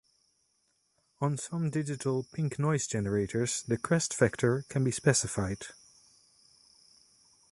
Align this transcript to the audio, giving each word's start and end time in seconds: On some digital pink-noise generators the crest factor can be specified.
On 1.19 1.37
some 1.37 1.69
digital 1.69 2.23
pink-noise 2.33 2.87
generators 2.87 3.61
the 3.61 3.77
crest 3.77 4.15
factor 4.15 4.65
can 4.67 4.83
be 4.83 4.89
specified. 4.89 5.63